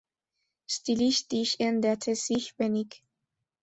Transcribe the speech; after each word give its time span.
Stilistisch 0.65 1.57
änderte 1.59 2.15
sich 2.15 2.57
wenig. 2.57 3.03